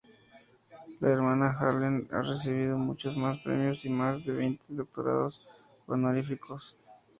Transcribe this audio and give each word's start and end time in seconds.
La 0.99 1.09
Hermana 1.11 1.55
Helen 1.61 2.07
ha 2.11 2.23
recibido 2.23 2.75
muchos 2.75 3.15
más 3.15 3.37
premios 3.41 3.85
y 3.85 3.89
más 3.91 4.25
de 4.25 4.31
veinte 4.33 4.63
doctorados 4.67 5.47
honoríficos. 5.85 6.75